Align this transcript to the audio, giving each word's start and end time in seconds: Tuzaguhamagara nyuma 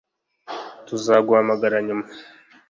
Tuzaguhamagara 0.87 1.77
nyuma 1.87 2.05